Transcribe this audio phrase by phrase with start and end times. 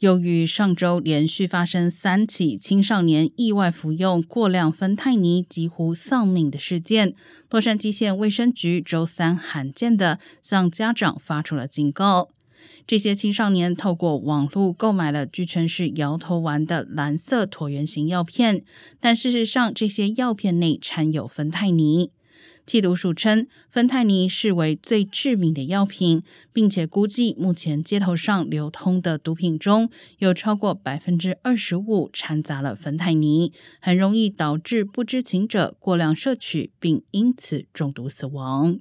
[0.00, 7.14] 由于上周连续发生三起青少年意外服用过量芬太尼几乎丧命的事件，
[7.50, 12.28] 洛杉矶县卫生局周三罕见的向家长发出了警告：
[12.86, 18.62] 这些青少年透过网络购买了据称是摇头丸的蓝色椭圆形药片，
[19.00, 22.12] 但事实上这些药片内掺有芬太尼。
[22.66, 26.22] 缉毒署称，芬太尼视为最致命的药品，
[26.52, 38.80] 并且估计目前街头上流通的毒品中有超过百分之二十五掺杂了芬太尼，很容易导致不知情者过量摄取，并因此中毒死亡。